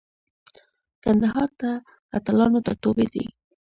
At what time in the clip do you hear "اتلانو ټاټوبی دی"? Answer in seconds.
2.17-3.25